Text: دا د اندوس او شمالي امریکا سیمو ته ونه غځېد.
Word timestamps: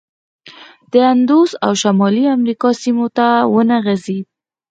دا 0.91 1.05
د 1.05 1.09
اندوس 1.13 1.51
او 1.65 1.71
شمالي 1.81 2.25
امریکا 2.37 2.69
سیمو 2.81 3.07
ته 3.17 3.27
ونه 3.53 3.77
غځېد. 3.85 4.25